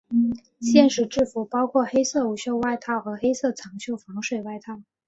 [0.59, 4.81] 现时制服包括黑色无袖外套和黑色长袖防水外套。